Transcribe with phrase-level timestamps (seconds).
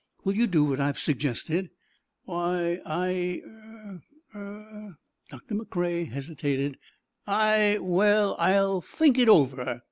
[0.23, 1.69] "Will you do what I've suggested?"
[2.25, 4.97] "Why, I—er—er—"
[5.29, 6.79] Doctor McCrea hesitated.
[7.27, 9.79] "I—well, I'll think it over."